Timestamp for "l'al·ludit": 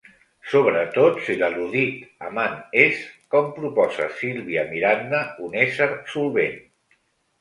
1.41-2.23